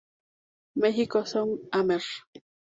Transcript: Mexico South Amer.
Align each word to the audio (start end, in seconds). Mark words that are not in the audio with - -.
Mexico 0.81 1.25
South 1.27 1.59
Amer. 1.71 2.03